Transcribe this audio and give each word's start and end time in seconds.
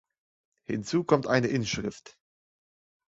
Hinzu 0.65 1.03
kommt 1.03 1.27
eine 1.27 1.45
Inschrift. 1.45 2.17